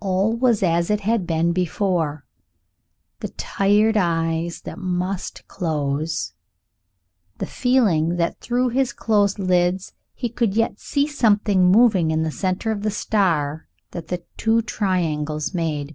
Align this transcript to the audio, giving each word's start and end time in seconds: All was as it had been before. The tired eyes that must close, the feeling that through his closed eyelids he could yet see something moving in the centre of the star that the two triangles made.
All 0.00 0.32
was 0.34 0.62
as 0.62 0.88
it 0.90 1.00
had 1.02 1.26
been 1.26 1.52
before. 1.52 2.24
The 3.20 3.28
tired 3.28 3.94
eyes 3.98 4.62
that 4.62 4.78
must 4.78 5.46
close, 5.48 6.32
the 7.36 7.44
feeling 7.44 8.16
that 8.16 8.40
through 8.40 8.70
his 8.70 8.94
closed 8.94 9.38
eyelids 9.38 9.92
he 10.14 10.30
could 10.30 10.54
yet 10.56 10.80
see 10.80 11.06
something 11.06 11.70
moving 11.70 12.10
in 12.10 12.22
the 12.22 12.30
centre 12.32 12.70
of 12.70 12.84
the 12.84 12.90
star 12.90 13.68
that 13.90 14.08
the 14.08 14.22
two 14.38 14.62
triangles 14.62 15.52
made. 15.52 15.94